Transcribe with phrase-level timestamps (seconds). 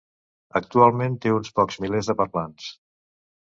[0.59, 2.73] Actualment té uns pocs milers de parlants.